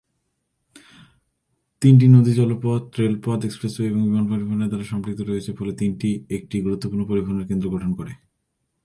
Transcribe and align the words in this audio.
তিনটি 1.81 2.05
নদী 2.07 2.31
জলপথ, 2.33 2.83
রেলপথ, 2.99 3.39
এক্সপ্রেসওয়ে 3.45 3.89
এবং 3.89 4.01
বিমান 4.07 4.25
পরিবহনের 4.31 4.69
দ্বারা 4.69 4.85
সম্পৃক্ত 4.85 5.21
রয়েছে, 5.21 5.51
ফলে 5.53 5.73
নদী 5.73 5.79
তিনটি 5.81 6.09
একটি 6.29 6.55
গুরুত্বপূর্ণ 6.61 7.03
পরিবহন 7.05 7.37
কেন্দ্র 7.49 7.67
গঠন 7.69 7.91
করে। 7.93 8.13